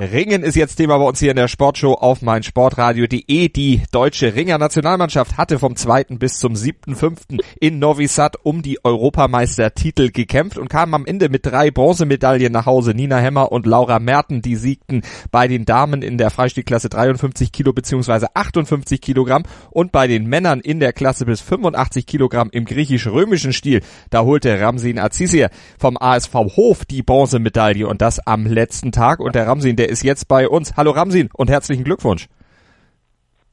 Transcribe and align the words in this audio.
Ringen 0.00 0.42
ist 0.42 0.56
jetzt 0.56 0.76
Thema 0.76 0.96
bei 0.96 1.04
uns 1.04 1.18
hier 1.18 1.28
in 1.28 1.36
der 1.36 1.46
Sportshow 1.46 1.92
auf 1.92 2.22
meinsportradio.de. 2.22 3.48
Die 3.50 3.82
deutsche 3.92 4.34
Ringer-Nationalmannschaft 4.34 5.36
hatte 5.36 5.58
vom 5.58 5.76
2. 5.76 6.04
bis 6.18 6.38
zum 6.38 6.54
7.5. 6.54 7.38
in 7.60 7.78
Novi 7.78 8.06
Sad 8.06 8.36
um 8.42 8.62
die 8.62 8.82
Europameistertitel 8.82 10.10
gekämpft 10.10 10.56
und 10.56 10.70
kam 10.70 10.94
am 10.94 11.04
Ende 11.04 11.28
mit 11.28 11.44
drei 11.44 11.70
Bronzemedaillen 11.70 12.50
nach 12.50 12.64
Hause. 12.64 12.94
Nina 12.94 13.18
Hemmer 13.18 13.52
und 13.52 13.66
Laura 13.66 13.98
Merten, 13.98 14.40
die 14.40 14.56
siegten 14.56 15.02
bei 15.30 15.48
den 15.48 15.66
Damen 15.66 16.00
in 16.00 16.16
der 16.16 16.30
Freistilklasse 16.30 16.88
53 16.88 17.52
Kilo 17.52 17.74
bzw. 17.74 18.28
58 18.32 19.02
Kilogramm 19.02 19.42
und 19.70 19.92
bei 19.92 20.06
den 20.06 20.24
Männern 20.26 20.60
in 20.60 20.80
der 20.80 20.94
Klasse 20.94 21.26
bis 21.26 21.42
85 21.42 22.06
Kilogramm 22.06 22.48
im 22.52 22.64
griechisch-römischen 22.64 23.52
Stil. 23.52 23.82
Da 24.08 24.22
holte 24.22 24.58
Ramsin 24.58 24.98
Azizir 24.98 25.50
vom 25.78 25.98
ASV 26.00 26.32
Hof 26.32 26.86
die 26.86 27.02
Bronzemedaille 27.02 27.86
und 27.86 28.00
das 28.00 28.18
am 28.26 28.46
letzten 28.46 28.92
Tag 28.92 29.20
und 29.20 29.34
der 29.34 29.46
Ramsin, 29.46 29.76
der 29.76 29.89
ist 29.90 30.02
jetzt 30.02 30.28
bei 30.28 30.48
uns. 30.48 30.76
Hallo 30.76 30.92
Ramsin 30.92 31.28
und 31.34 31.50
herzlichen 31.50 31.84
Glückwunsch. 31.84 32.28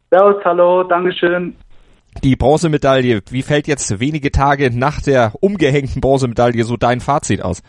Servus, 0.10 0.44
hallo, 0.46 0.84
Dankeschön. 0.84 1.56
Die 2.24 2.36
Bronzemedaille, 2.36 3.22
wie 3.30 3.42
fällt 3.42 3.68
jetzt 3.68 4.00
wenige 4.00 4.32
Tage 4.32 4.72
nach 4.72 5.02
der 5.02 5.34
umgehängten 5.42 6.02
Bronzemedaille 6.02 6.64
so 6.64 6.78
dein 6.78 7.00
Fazit 7.00 7.42
aus? 7.42 7.62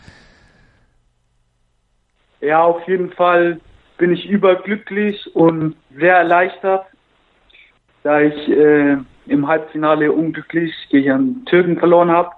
Ja, 2.41 2.63
auf 2.63 2.87
jeden 2.87 3.11
Fall 3.11 3.59
bin 3.97 4.13
ich 4.13 4.25
überglücklich 4.27 5.35
und 5.35 5.75
sehr 5.95 6.15
erleichtert, 6.15 6.85
da 8.03 8.21
ich 8.21 8.49
äh, 8.49 8.97
im 9.27 9.47
Halbfinale 9.47 10.11
unglücklich 10.11 10.73
gegen 10.89 11.11
einen 11.11 11.45
Türken 11.45 11.77
verloren 11.77 12.09
habe. 12.09 12.31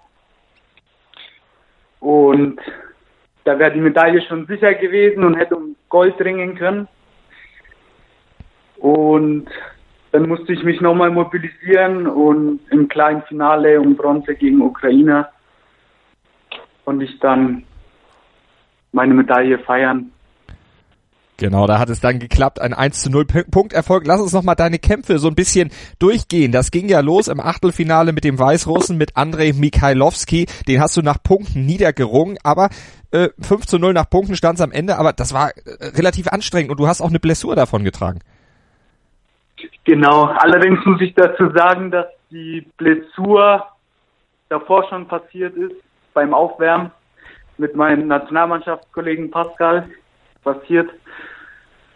Und 1.99 2.59
da 3.43 3.57
wäre 3.59 3.71
die 3.71 3.79
Medaille 3.79 4.21
schon 4.23 4.47
sicher 4.47 4.73
gewesen 4.73 5.23
und 5.23 5.35
hätte 5.35 5.55
um 5.55 5.75
Gold 5.91 6.19
ringen 6.19 6.55
können. 6.55 6.87
Und 8.77 9.47
dann 10.11 10.27
musste 10.27 10.51
ich 10.53 10.63
mich 10.63 10.81
nochmal 10.81 11.11
mobilisieren 11.11 12.07
und 12.07 12.59
im 12.71 12.87
kleinen 12.87 13.21
Finale 13.23 13.79
um 13.79 13.95
Bronze 13.95 14.33
gegen 14.33 14.61
Ukraine 14.61 15.27
konnte 16.83 17.05
ich 17.05 17.19
dann 17.19 17.63
meine 18.91 19.13
Medaille 19.13 19.59
feiern. 19.59 20.11
Genau, 21.41 21.65
da 21.65 21.79
hat 21.79 21.89
es 21.89 21.99
dann 21.99 22.19
geklappt, 22.19 22.61
ein 22.61 22.71
1 22.71 23.01
zu 23.01 23.09
0 23.09 23.25
Punkterfolg. 23.25 24.05
Lass 24.05 24.21
uns 24.21 24.31
nochmal 24.31 24.53
deine 24.53 24.77
Kämpfe 24.77 25.17
so 25.17 25.27
ein 25.27 25.33
bisschen 25.33 25.71
durchgehen. 25.97 26.51
Das 26.51 26.69
ging 26.69 26.87
ja 26.87 26.99
los 26.99 27.27
im 27.27 27.39
Achtelfinale 27.39 28.13
mit 28.13 28.25
dem 28.25 28.37
Weißrussen, 28.37 28.95
mit 28.95 29.17
Andrei 29.17 29.51
Mikhailowski. 29.51 30.45
Den 30.67 30.79
hast 30.79 30.97
du 30.97 31.01
nach 31.01 31.17
Punkten 31.23 31.65
niedergerungen, 31.65 32.37
aber 32.43 32.69
äh, 33.09 33.29
5 33.39 33.65
zu 33.65 33.79
0 33.79 33.93
nach 33.93 34.07
Punkten 34.07 34.35
stand 34.35 34.59
es 34.59 34.61
am 34.61 34.71
Ende, 34.71 34.99
aber 34.99 35.13
das 35.13 35.33
war 35.33 35.49
äh, 35.49 35.87
relativ 35.97 36.27
anstrengend 36.27 36.69
und 36.69 36.79
du 36.79 36.85
hast 36.85 37.01
auch 37.01 37.09
eine 37.09 37.19
Blessur 37.19 37.55
davon 37.55 37.83
getragen. 37.83 38.19
Genau, 39.85 40.25
allerdings 40.25 40.85
muss 40.85 41.01
ich 41.01 41.15
dazu 41.15 41.49
sagen, 41.55 41.89
dass 41.89 42.05
die 42.29 42.67
Blessur 42.77 43.65
davor 44.49 44.87
schon 44.89 45.07
passiert 45.07 45.55
ist, 45.55 45.73
beim 46.13 46.35
Aufwärmen 46.35 46.91
mit 47.57 47.75
meinem 47.75 48.05
Nationalmannschaftskollegen 48.07 49.31
Pascal 49.31 49.89
passiert. 50.43 50.89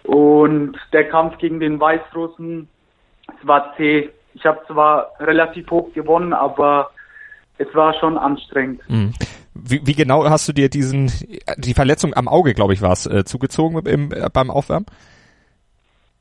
Und 0.04 0.78
der 0.94 1.10
Kampf 1.10 1.38
gegen 1.40 1.60
den 1.60 1.80
Weißrussen, 1.80 2.68
es 3.28 3.48
war 3.48 3.76
zäh. 3.76 4.10
Ich 4.34 4.46
habe 4.46 4.62
zwar 4.68 5.12
relativ 5.20 5.70
hoch 5.72 5.92
gewonnen, 5.94 6.34
aber 6.34 6.92
es 7.58 7.74
war 7.74 7.94
schon 7.96 8.18
anstrengend. 8.18 8.82
Mhm. 8.88 9.14
Wie, 9.54 9.82
wie, 9.86 9.96
genau 9.96 10.30
hast 10.30 10.48
du 10.50 10.54
dir 10.54 10.70
diesen 10.70 11.10
die 11.58 11.74
Verletzung 11.74 12.14
am 12.14 12.28
Auge, 12.28 12.54
glaube 12.54 12.74
ich, 12.74 12.82
war 12.82 12.92
es, 12.92 13.06
äh, 13.06 13.24
zugezogen 13.24 13.80
im, 13.86 14.12
äh, 14.12 14.30
beim 14.32 14.52
Aufwärmen? 14.52 14.86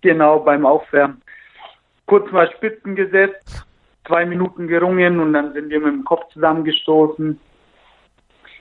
Genau, 0.02 0.38
beim 0.38 0.64
Aufwärmen. 0.64 1.20
Kurz 2.06 2.30
mal 2.30 2.50
Spitzen 2.52 2.94
gesetzt, 2.94 3.66
zwei 4.06 4.24
Minuten 4.24 4.68
gerungen 4.68 5.18
und 5.18 5.32
dann 5.32 5.52
sind 5.52 5.68
wir 5.68 5.80
mit 5.80 5.92
dem 5.92 6.04
Kopf 6.04 6.32
zusammengestoßen. 6.32 7.40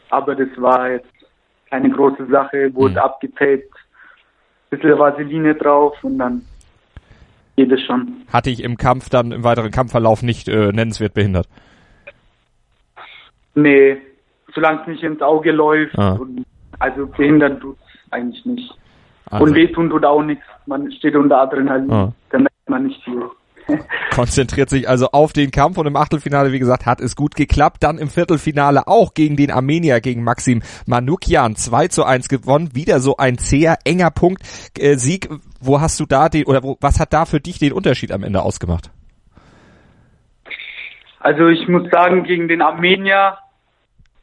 Aber 0.09 0.35
das 0.35 0.49
war 0.57 0.89
jetzt 0.89 1.12
keine 1.73 1.89
große 1.89 2.27
Sache, 2.27 2.71
wurde 2.75 2.93
mhm. 2.93 2.99
abgetaped, 2.99 3.73
bisschen 4.69 4.99
Vaseline 4.99 5.55
drauf 5.55 5.95
und 6.03 6.19
dann 6.19 6.43
geht 7.55 7.71
es 7.71 7.81
schon. 7.81 8.21
Hatte 8.31 8.51
ich 8.51 8.63
im 8.63 8.77
Kampf 8.77 9.09
dann 9.09 9.31
im 9.31 9.43
weiteren 9.43 9.71
Kampfverlauf 9.71 10.21
nicht 10.21 10.47
äh, 10.47 10.71
nennenswert 10.71 11.15
behindert? 11.15 11.47
Nee, 13.55 13.97
solange 14.53 14.81
es 14.81 14.87
nicht 14.87 15.03
ins 15.03 15.21
Auge 15.23 15.51
läuft. 15.51 15.97
Ah. 15.97 16.11
Und, 16.11 16.45
also 16.77 17.07
behindern 17.07 17.59
tut 17.59 17.77
es 17.77 18.11
eigentlich 18.11 18.45
nicht. 18.45 18.71
Also. 19.31 19.43
Und 19.43 19.55
wehtun 19.55 19.89
tut 19.89 20.05
auch 20.05 20.21
nichts. 20.21 20.45
Man 20.67 20.91
steht 20.91 21.15
unter 21.15 21.39
Adrenalin. 21.39 21.91
Ah. 21.91 22.13
Da 22.29 22.37
merkt 22.37 22.69
man 22.69 22.85
nicht 22.85 23.03
viel. 23.03 23.23
Konzentriert 24.13 24.69
sich 24.69 24.87
also 24.87 25.09
auf 25.11 25.33
den 25.33 25.51
Kampf 25.51 25.77
und 25.77 25.87
im 25.87 25.95
Achtelfinale, 25.95 26.51
wie 26.51 26.59
gesagt, 26.59 26.85
hat 26.85 27.01
es 27.01 27.15
gut 27.15 27.35
geklappt. 27.35 27.77
Dann 27.81 27.97
im 27.97 28.09
Viertelfinale 28.09 28.87
auch 28.87 29.13
gegen 29.13 29.35
den 29.35 29.51
Armenier, 29.51 30.01
gegen 30.01 30.23
Maxim 30.23 30.61
Manukian 30.85 31.55
2 31.55 31.87
zu 31.87 32.03
1 32.03 32.29
gewonnen. 32.29 32.75
Wieder 32.75 32.99
so 32.99 33.17
ein 33.17 33.37
sehr 33.37 33.77
enger 33.85 34.11
Punkt. 34.11 34.43
Äh, 34.77 34.95
Sieg, 34.95 35.29
wo 35.59 35.81
hast 35.81 35.99
du 35.99 36.05
da 36.05 36.29
den, 36.29 36.45
oder 36.45 36.63
wo, 36.63 36.77
was 36.81 36.99
hat 36.99 37.13
da 37.13 37.25
für 37.25 37.39
dich 37.39 37.59
den 37.59 37.73
Unterschied 37.73 38.11
am 38.11 38.23
Ende 38.23 38.41
ausgemacht? 38.41 38.91
Also 41.19 41.47
ich 41.47 41.67
muss 41.67 41.89
sagen, 41.89 42.23
gegen 42.23 42.47
den 42.47 42.61
Armenier, 42.61 43.37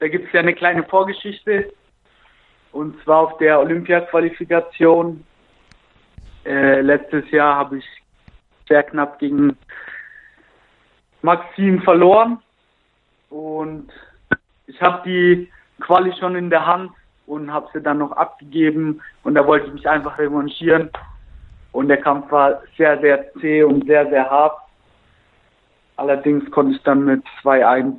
da 0.00 0.08
gibt 0.08 0.26
es 0.26 0.32
ja 0.32 0.40
eine 0.40 0.54
kleine 0.54 0.84
Vorgeschichte. 0.84 1.72
Und 2.72 3.02
zwar 3.02 3.20
auf 3.20 3.38
der 3.38 3.58
Olympia-Qualifikation. 3.58 5.24
Äh, 6.44 6.80
letztes 6.82 7.30
Jahr 7.30 7.56
habe 7.56 7.78
ich 7.78 7.84
sehr 8.70 8.84
knapp 8.84 9.18
gegen 9.18 9.58
Maxim 11.22 11.82
verloren. 11.82 12.38
Und 13.28 13.90
ich 14.66 14.80
habe 14.80 15.02
die 15.04 15.50
Quali 15.80 16.12
schon 16.18 16.36
in 16.36 16.48
der 16.48 16.64
Hand 16.64 16.92
und 17.26 17.52
habe 17.52 17.68
sie 17.74 17.82
dann 17.82 17.98
noch 17.98 18.12
abgegeben. 18.12 19.02
Und 19.24 19.34
da 19.34 19.46
wollte 19.46 19.66
ich 19.66 19.74
mich 19.74 19.88
einfach 19.88 20.18
revanchieren. 20.18 20.90
Und 21.72 21.88
der 21.88 21.98
Kampf 21.98 22.30
war 22.32 22.62
sehr, 22.76 22.98
sehr 23.00 23.32
zäh 23.34 23.62
und 23.64 23.86
sehr, 23.86 24.08
sehr 24.08 24.28
hart. 24.28 24.56
Allerdings 25.96 26.50
konnte 26.50 26.74
ich 26.74 26.82
dann 26.82 27.04
mit 27.04 27.22
2-1 27.42 27.94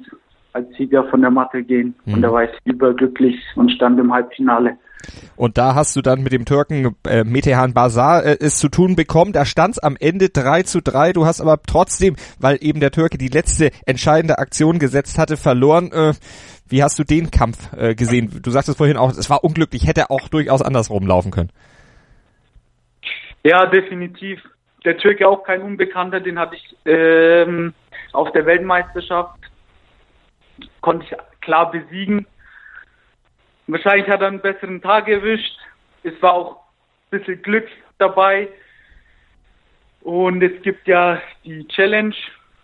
als 0.53 0.67
Sieger 0.77 1.05
von 1.05 1.21
der 1.21 1.31
Matte 1.31 1.63
gehen. 1.63 1.95
Mhm. 2.05 2.15
Und 2.15 2.21
da 2.21 2.31
war 2.31 2.43
ich 2.43 2.51
überglücklich 2.65 3.35
und 3.55 3.71
stand 3.71 3.99
im 3.99 4.13
Halbfinale. 4.13 4.77
Und 5.35 5.57
da 5.57 5.75
hast 5.75 5.95
du 5.95 6.01
dann 6.01 6.21
mit 6.21 6.31
dem 6.31 6.45
Türken 6.45 6.95
äh, 7.07 7.23
Metehan 7.23 7.73
Bazar 7.73 8.23
äh, 8.23 8.37
es 8.39 8.59
zu 8.59 8.69
tun 8.69 8.95
bekommen. 8.95 9.33
Da 9.33 9.45
stand 9.45 9.75
es 9.75 9.79
am 9.79 9.97
Ende 9.99 10.29
3 10.29 10.63
zu 10.63 10.81
3. 10.81 11.13
Du 11.13 11.25
hast 11.25 11.41
aber 11.41 11.59
trotzdem, 11.65 12.15
weil 12.39 12.57
eben 12.61 12.79
der 12.79 12.91
Türke 12.91 13.17
die 13.17 13.27
letzte 13.27 13.71
entscheidende 13.85 14.37
Aktion 14.37 14.79
gesetzt 14.79 15.17
hatte, 15.17 15.37
verloren. 15.37 15.91
Äh, 15.91 16.13
wie 16.67 16.83
hast 16.83 16.97
du 16.99 17.03
den 17.03 17.31
Kampf 17.31 17.73
äh, 17.75 17.95
gesehen? 17.95 18.41
Du 18.41 18.51
sagtest 18.51 18.77
vorhin 18.77 18.97
auch, 18.97 19.11
es 19.11 19.29
war 19.29 19.43
unglücklich, 19.43 19.87
hätte 19.87 20.09
auch 20.09 20.29
durchaus 20.29 20.61
andersrum 20.61 21.05
laufen 21.05 21.31
können. 21.31 21.51
Ja, 23.43 23.65
definitiv. 23.65 24.39
Der 24.85 24.97
Türke 24.97 25.27
auch 25.27 25.43
kein 25.43 25.61
Unbekannter, 25.61 26.19
den 26.19 26.39
hatte 26.39 26.55
ich 26.55 26.75
ähm, 26.85 27.73
auf 28.13 28.31
der 28.31 28.45
Weltmeisterschaft, 28.45 29.39
konnte 30.81 31.05
ich 31.05 31.41
klar 31.41 31.71
besiegen. 31.71 32.25
Wahrscheinlich 33.67 34.09
hat 34.09 34.21
er 34.21 34.27
einen 34.27 34.41
besseren 34.41 34.81
Tag 34.81 35.07
erwischt. 35.07 35.57
Es 36.03 36.19
war 36.21 36.33
auch 36.33 36.57
ein 37.11 37.19
bisschen 37.19 37.41
Glück 37.41 37.67
dabei. 37.97 38.49
Und 40.01 40.41
es 40.41 40.61
gibt 40.63 40.87
ja 40.87 41.21
die 41.45 41.67
Challenge, 41.67 42.15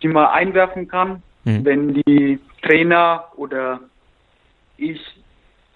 die 0.02 0.08
man 0.08 0.26
einwerfen 0.26 0.88
kann, 0.88 1.22
mhm. 1.44 1.64
wenn 1.64 1.94
die 1.94 2.40
Trainer 2.62 3.26
oder 3.36 3.80
ich 4.76 5.00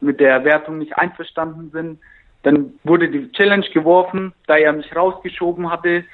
mit 0.01 0.21
der 0.21 0.45
Wertung 0.45 0.79
nicht 0.79 0.99
einverstanden 0.99 1.71
sind. 1.71 2.01
Dann 2.43 2.75
wurde 2.83 3.09
die 3.09 3.31
Challenge 3.33 3.67
geworfen, 3.73 4.33
da 4.47 4.57
er 4.57 4.73
mich 4.73 4.95
rausgeschoben 4.95 5.71
hatte. 5.71 6.05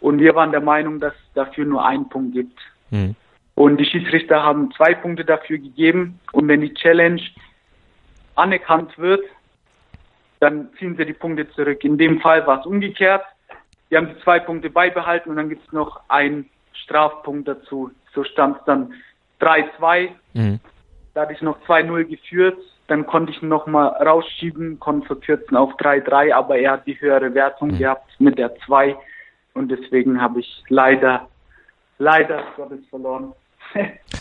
Und 0.00 0.18
wir 0.18 0.34
waren 0.34 0.50
der 0.50 0.60
Meinung, 0.60 0.98
dass 0.98 1.14
es 1.14 1.32
dafür 1.34 1.64
nur 1.64 1.86
einen 1.86 2.08
Punkt 2.08 2.34
gibt. 2.34 2.58
Mhm. 2.90 3.14
Und 3.56 3.78
die 3.78 3.86
Schiedsrichter 3.86 4.42
haben 4.42 4.70
zwei 4.72 4.94
Punkte 4.94 5.24
dafür 5.24 5.56
gegeben. 5.56 6.20
Und 6.32 6.46
wenn 6.46 6.60
die 6.60 6.74
Challenge 6.74 7.22
anerkannt 8.34 8.96
wird, 8.98 9.24
dann 10.40 10.68
ziehen 10.78 10.94
sie 10.96 11.06
die 11.06 11.14
Punkte 11.14 11.50
zurück. 11.50 11.82
In 11.82 11.96
dem 11.96 12.20
Fall 12.20 12.46
war 12.46 12.60
es 12.60 12.66
umgekehrt. 12.66 13.24
Wir 13.88 13.98
haben 13.98 14.08
die 14.08 14.22
zwei 14.22 14.40
Punkte 14.40 14.68
beibehalten 14.68 15.30
und 15.30 15.36
dann 15.36 15.48
gibt 15.48 15.66
es 15.66 15.72
noch 15.72 16.00
einen 16.08 16.50
Strafpunkt 16.74 17.48
dazu. 17.48 17.90
So 18.14 18.24
stand 18.24 18.58
es 18.58 18.64
dann 18.66 18.92
3-2. 19.40 20.10
Mhm. 20.34 20.60
da 21.14 21.22
hatte 21.22 21.32
ich 21.32 21.40
noch 21.40 21.58
2-0 21.66 22.04
geführt. 22.04 22.58
Dann 22.88 23.06
konnte 23.06 23.32
ich 23.32 23.40
noch 23.40 23.66
mal 23.66 23.86
rausschieben, 23.88 24.78
konnte 24.78 25.06
verkürzen 25.06 25.56
auf 25.56 25.72
3-3, 25.76 26.32
aber 26.34 26.58
er 26.58 26.72
hat 26.72 26.86
die 26.86 27.00
höhere 27.00 27.32
Wertung 27.32 27.70
mhm. 27.70 27.78
gehabt 27.78 28.20
mit 28.20 28.36
der 28.38 28.54
2 28.66 28.96
und 29.54 29.70
deswegen 29.70 30.20
habe 30.20 30.40
ich 30.40 30.62
leider, 30.68 31.26
leider 31.98 32.44
Gottes 32.56 32.86
verloren. 32.90 33.32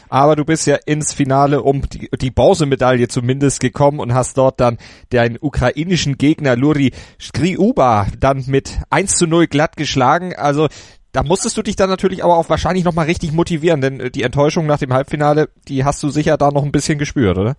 Aber 0.10 0.36
du 0.36 0.46
bist 0.46 0.68
ja 0.68 0.78
ins 0.86 1.14
Finale 1.14 1.62
um 1.62 1.82
die, 1.90 2.10
die 2.10 2.32
Bronzemedaille 2.32 3.08
zumindest 3.08 3.60
gekommen 3.60 4.00
und 4.00 4.14
hast 4.14 4.38
dort 4.38 4.60
dann 4.60 4.78
den 5.12 5.38
ukrainischen 5.40 6.18
Gegner 6.18 6.56
Luri 6.56 6.92
Skriuba 7.20 8.08
dann 8.20 8.44
mit 8.48 8.80
1 8.90 9.18
zu 9.18 9.28
0 9.28 9.48
glatt 9.48 9.78
geschlagen. 9.78 10.34
Also 10.36 10.68
da 11.12 11.24
musstest 11.24 11.58
du 11.58 11.62
dich 11.62 11.76
dann 11.76 11.90
natürlich 11.90 12.24
aber 12.24 12.38
auch 12.38 12.50
wahrscheinlich 12.50 12.84
nochmal 12.84 13.06
richtig 13.06 13.32
motivieren, 13.32 13.80
denn 13.80 14.00
äh, 14.00 14.12
die 14.12 14.24
Enttäuschung 14.24 14.66
nach 14.66 14.80
dem 14.80 14.94
Halbfinale, 14.94 15.50
die 15.68 15.86
hast 15.86 16.04
du 16.04 16.10
sicher 16.10 16.38
da 16.38 16.52
noch 16.52 16.64
ein 16.64 16.74
bisschen 16.74 17.00
gespürt, 17.00 17.38
oder? 17.38 17.56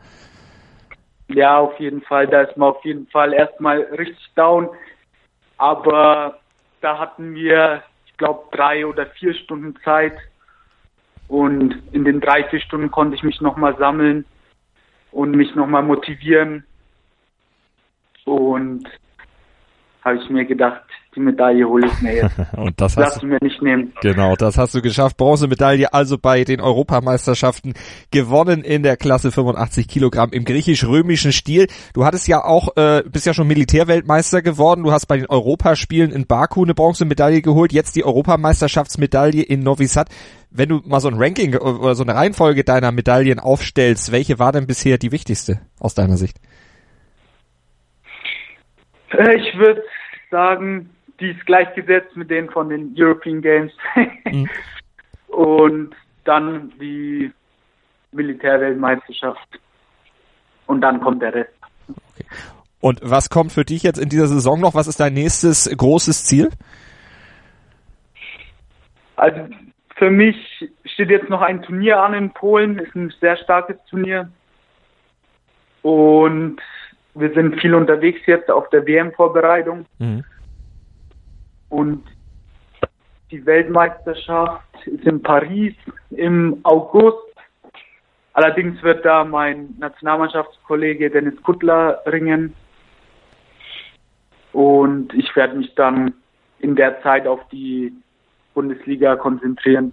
Ja, 1.29 1.59
auf 1.59 1.79
jeden 1.81 2.03
Fall. 2.03 2.27
Da 2.27 2.43
ist 2.43 2.56
man 2.56 2.71
auf 2.71 2.85
jeden 2.85 3.06
Fall 3.09 3.33
erstmal 3.33 3.81
richtig 3.81 4.31
down. 4.35 4.69
Aber 5.56 6.38
da 6.83 6.99
hatten 6.99 7.35
wir, 7.35 7.83
ich 8.06 8.17
glaube, 8.17 8.44
drei 8.53 8.87
oder 8.87 9.06
vier 9.06 9.35
Stunden 9.35 9.75
Zeit, 9.83 10.17
und 11.28 11.82
in 11.93 12.05
den 12.05 12.20
drei, 12.20 12.44
vier 12.44 12.61
Stunden 12.61 12.90
konnte 12.90 13.17
ich 13.17 13.23
mich 13.23 13.40
nochmal 13.40 13.76
sammeln 13.78 14.25
und 15.11 15.32
mich 15.32 15.55
nochmal 15.55 15.82
motivieren. 15.82 16.64
Und 18.25 18.88
habe 20.05 20.19
ich 20.19 20.31
mir 20.31 20.44
gedacht, 20.44 20.84
die 21.17 21.21
Medaille 21.21 21.67
hole 21.67 21.87
ich 21.87 22.01
mir 22.03 22.15
jetzt. 22.15 22.37
und 22.57 22.81
das 22.81 22.97
hast 22.97 23.23
du 23.23 23.27
mir 23.27 23.39
nicht 23.41 23.61
nehmen. 23.63 23.93
Genau, 24.03 24.37
das 24.37 24.59
hast 24.59 24.75
du 24.75 24.83
geschafft. 24.83 25.17
Bronzemedaille 25.17 25.93
also 25.93 26.19
bei 26.19 26.45
den 26.45 26.61
Europameisterschaften 26.61 27.75
gewonnen 28.11 28.63
in 28.63 28.83
der 28.83 28.97
Klasse 28.97 29.33
85 29.33 29.89
Kilogramm 29.89 30.31
im 30.33 30.45
griechisch-römischen 30.45 31.33
Stil. 31.33 31.67
Du 31.95 32.05
hattest 32.05 32.29
ja 32.29 32.45
auch, 32.45 32.77
äh, 32.77 33.03
bist 33.11 33.27
ja 33.27 33.33
schon 33.33 33.49
Militärweltmeister 33.49 34.43
geworden. 34.43 34.85
Du 34.85 34.93
hast 34.93 35.07
bei 35.07 35.17
den 35.17 35.27
Europaspielen 35.27 36.13
in 36.13 36.27
Baku 36.27 36.65
eine 36.65 36.75
Bronzemedaille 36.75 37.41
geholt. 37.41 37.73
Jetzt 37.73 37.97
die 37.97 38.05
Europameisterschaftsmedaille 38.05 39.43
in 39.43 39.61
Novi 39.61 39.87
Sad. 39.87 40.09
Wenn 40.51 40.69
du 40.69 40.83
mal 40.85 41.01
so 41.01 41.09
ein 41.09 41.17
Ranking 41.17 41.57
oder 41.57 41.95
so 41.95 42.03
eine 42.03 42.15
Reihenfolge 42.15 42.62
deiner 42.62 42.93
Medaillen 42.93 43.41
aufstellst, 43.41 44.12
welche 44.12 44.39
war 44.39 44.53
denn 44.53 44.67
bisher 44.67 44.99
die 44.99 45.12
wichtigste 45.12 45.61
aus 45.81 45.95
deiner 45.95 46.19
Sicht? 46.19 46.39
Äh, 49.11 49.37
ich 49.37 49.59
würde 49.59 49.83
sagen, 50.31 50.91
die 51.21 51.31
ist 51.31 51.47
gleichgesetzt 51.47 52.17
mit 52.17 52.31
denen 52.31 52.51
von 52.51 52.69
den 52.69 52.95
European 52.97 53.41
Games. 53.43 53.73
mhm. 54.25 54.49
Und 55.29 55.95
dann 56.25 56.73
die 56.81 57.31
Militärweltmeisterschaft. 58.13 59.61
Und 60.67 60.81
dann 60.81 61.01
kommt 61.01 61.23
der 61.23 61.35
Rest. 61.35 61.53
Okay. 61.89 62.27
Und 62.81 63.01
was 63.03 63.31
kommt 63.31 63.53
für 63.53 63.65
dich 63.65 63.83
jetzt 63.83 63.99
in 63.99 64.09
dieser 64.09 64.27
Saison 64.27 64.61
noch? 64.61 64.75
Was 64.75 64.87
ist 64.87 65.01
dein 65.01 65.15
nächstes 65.15 65.71
großes 65.77 66.25
Ziel? 66.25 66.51
Also 69.17 69.41
für 69.97 70.11
mich 70.11 70.37
steht 70.85 71.11
jetzt 71.11 71.31
noch 71.31 71.41
ein 71.41 71.62
Turnier 71.62 72.01
an 72.01 72.15
in 72.15 72.31
Polen, 72.31 72.79
ist 72.79 72.95
ein 72.95 73.12
sehr 73.21 73.37
starkes 73.39 73.77
Turnier. 73.89 74.31
Und 75.83 76.61
wir 77.15 77.33
sind 77.33 77.61
viel 77.61 77.75
unterwegs 77.75 78.21
jetzt 78.27 78.51
auf 78.51 78.69
der 78.71 78.87
WM-Vorbereitung. 78.87 79.87
Mhm. 79.99 80.25
Und 81.69 82.05
die 83.31 83.45
Weltmeisterschaft 83.45 84.65
ist 84.87 85.05
in 85.05 85.23
Paris 85.23 85.75
im 86.11 86.61
August. 86.63 87.19
Allerdings 88.35 88.83
wird 88.83 89.05
da 89.05 89.25
mein 89.25 89.75
Nationalmannschaftskollege 89.79 91.11
Dennis 91.11 91.43
Kuttler 91.43 92.03
ringen. 92.07 92.55
Und 94.53 95.13
ich 95.15 95.35
werde 95.35 95.57
mich 95.57 95.75
dann 95.75 96.15
in 96.61 96.77
der 96.77 97.03
Zeit 97.03 97.27
auf 97.27 97.41
die 97.49 97.93
Bundesliga 98.55 99.17
konzentrieren 99.17 99.93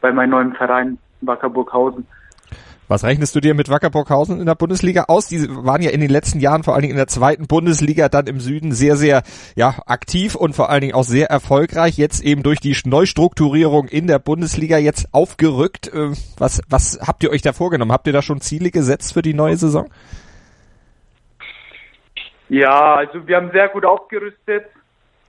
bei 0.00 0.12
meinem 0.12 0.30
neuen 0.30 0.52
Verein 0.54 0.98
Wackerburghausen. 1.22 2.06
Was 2.86 3.02
rechnest 3.02 3.34
du 3.34 3.40
dir 3.40 3.54
mit 3.54 3.70
Wackerburghausen 3.70 4.40
in 4.40 4.46
der 4.46 4.54
Bundesliga 4.54 5.04
aus? 5.08 5.28
Die 5.28 5.48
waren 5.48 5.80
ja 5.80 5.90
in 5.90 6.00
den 6.00 6.10
letzten 6.10 6.38
Jahren 6.38 6.64
vor 6.64 6.74
allen 6.74 6.82
Dingen 6.82 6.92
in 6.92 6.98
der 6.98 7.06
zweiten 7.06 7.46
Bundesliga 7.46 8.10
dann 8.10 8.26
im 8.26 8.40
Süden 8.40 8.72
sehr, 8.72 8.96
sehr 8.96 9.22
ja, 9.56 9.74
aktiv 9.86 10.34
und 10.34 10.54
vor 10.54 10.68
allen 10.68 10.82
Dingen 10.82 10.94
auch 10.94 11.04
sehr 11.04 11.30
erfolgreich. 11.30 11.96
Jetzt 11.96 12.22
eben 12.22 12.42
durch 12.42 12.60
die 12.60 12.76
Neustrukturierung 12.84 13.88
in 13.88 14.06
der 14.06 14.18
Bundesliga 14.18 14.76
jetzt 14.76 15.08
aufgerückt. 15.12 15.88
Äh, 15.94 16.10
was, 16.36 16.60
was 16.68 16.98
habt 17.00 17.22
ihr 17.22 17.30
euch 17.30 17.40
da 17.40 17.54
vorgenommen? 17.54 17.92
Habt 17.92 18.06
ihr 18.06 18.12
da 18.12 18.20
schon 18.20 18.42
Ziele 18.42 18.70
gesetzt 18.70 19.14
für 19.14 19.22
die 19.22 19.34
neue 19.34 19.56
Saison? 19.56 19.88
Ja, 22.50 22.96
also 22.96 23.26
wir 23.26 23.36
haben 23.36 23.50
sehr 23.52 23.68
gut 23.68 23.86
aufgerüstet 23.86 24.66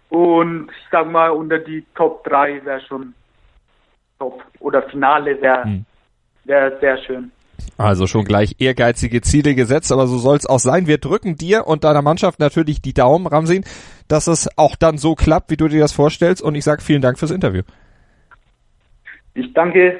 und 0.10 0.70
ich 0.70 0.88
sag 0.92 1.10
mal, 1.10 1.30
unter 1.30 1.60
die 1.60 1.86
Top 1.96 2.26
3 2.26 2.66
wäre 2.66 2.82
schon 2.82 3.14
top. 4.20 4.44
Oder 4.60 4.84
Finale 4.84 5.42
wäre 5.42 5.64
hm. 5.64 5.86
wär 6.44 6.78
sehr 6.80 6.98
schön. 6.98 7.32
Also 7.78 8.08
schon 8.08 8.26
gleich 8.26 8.56
ehrgeizige 8.60 9.22
Ziele 9.22 9.56
gesetzt, 9.56 9.92
aber 9.92 10.08
so 10.08 10.18
soll 10.18 10.38
es 10.38 10.46
auch 10.46 10.60
sein. 10.60 10.88
Wir 10.88 10.98
drücken 10.98 11.36
dir 11.36 11.68
und 11.68 11.84
deiner 11.84 12.02
Mannschaft 12.02 12.40
natürlich 12.40 12.82
die 12.82 12.94
Daumen, 12.94 13.28
Ramsin, 13.28 13.66
dass 14.08 14.28
es 14.28 14.48
auch 14.58 14.76
dann 14.76 14.98
so 14.98 15.16
klappt, 15.16 15.52
wie 15.52 15.58
du 15.58 15.68
dir 15.68 15.80
das 15.80 15.92
vorstellst. 15.92 16.42
Und 16.42 16.56
ich 16.56 16.64
sage 16.64 16.82
vielen 16.82 17.02
Dank 17.02 17.20
fürs 17.20 17.32
Interview. 17.32 17.64
Ich 19.34 19.54
danke. 19.54 20.00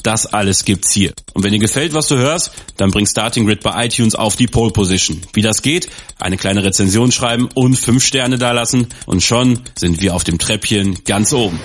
das 0.03 0.25
alles 0.25 0.65
gibt's 0.65 0.91
hier. 0.91 1.13
Und 1.33 1.43
wenn 1.43 1.51
dir 1.51 1.59
gefällt, 1.59 1.93
was 1.93 2.07
du 2.07 2.17
hörst, 2.17 2.51
dann 2.77 2.91
bring 2.91 3.05
Starting 3.05 3.45
Grid 3.45 3.61
bei 3.61 3.85
iTunes 3.85 4.15
auf 4.15 4.35
die 4.35 4.47
Pole 4.47 4.71
Position. 4.71 5.21
Wie 5.33 5.41
das 5.41 5.61
geht? 5.61 5.89
Eine 6.19 6.37
kleine 6.37 6.63
Rezension 6.63 7.11
schreiben 7.11 7.49
und 7.53 7.75
fünf 7.75 8.03
Sterne 8.03 8.37
dalassen 8.37 8.87
und 9.05 9.23
schon 9.23 9.59
sind 9.77 10.01
wir 10.01 10.15
auf 10.15 10.23
dem 10.23 10.39
Treppchen 10.39 11.03
ganz 11.05 11.33
oben. 11.33 11.59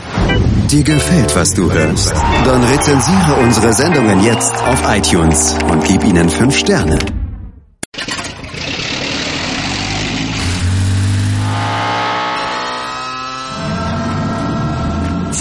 Dir 0.70 0.82
gefällt, 0.82 1.34
was 1.36 1.54
du 1.54 1.70
hörst? 1.70 2.12
Dann 2.44 2.64
rezensiere 2.64 3.34
unsere 3.42 3.72
Sendungen 3.72 4.24
jetzt 4.24 4.52
auf 4.54 4.82
iTunes 4.88 5.54
und 5.70 5.84
gib 5.84 6.04
ihnen 6.04 6.28
fünf 6.28 6.58
Sterne. 6.58 7.25